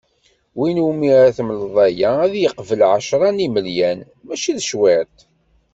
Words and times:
Win 0.59 0.77
umi 0.89 1.07
ara 1.19 1.35
temleḍ 1.37 1.75
aya 1.87 2.09
ad 2.25 2.33
yeqbel, 2.41 2.79
ɛecra 2.93 3.29
n 3.35 3.41
yimelyan! 3.43 3.99
Mačči 4.25 4.51
d 4.57 4.59
cwiṭ. 4.69 5.15